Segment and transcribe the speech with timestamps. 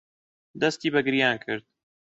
[0.61, 1.63] دەستی بە گریان کرد.